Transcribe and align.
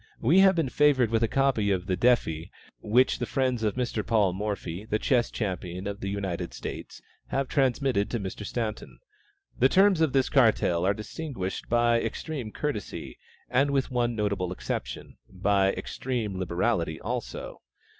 We 0.19 0.39
have 0.39 0.55
been 0.55 0.69
favored 0.69 1.11
with 1.11 1.21
a 1.21 1.27
copy 1.27 1.69
of 1.69 1.85
the 1.85 1.95
defi 1.95 2.49
which 2.79 3.19
the 3.19 3.27
friends 3.27 3.61
of 3.61 3.75
Mr. 3.75 4.03
Paul 4.03 4.33
Morphy, 4.33 4.83
the 4.83 4.97
chess 4.97 5.29
champion 5.29 5.85
of 5.85 5.99
the 5.99 6.09
United 6.09 6.55
States, 6.55 7.03
have 7.27 7.47
transmitted 7.47 8.09
to 8.09 8.19
Mr. 8.19 8.43
Staunton. 8.43 8.97
The 9.59 9.69
terms 9.69 10.01
of 10.01 10.11
this 10.11 10.27
cartel 10.27 10.87
are 10.87 10.95
distinguished 10.95 11.69
by 11.69 12.01
extreme 12.01 12.51
courtesy, 12.51 13.19
and 13.47 13.69
with 13.69 13.91
one 13.91 14.15
notable 14.15 14.51
exception, 14.51 15.17
by 15.29 15.71
extreme 15.73 16.39
liberality 16.39 16.99
also. 16.99 17.61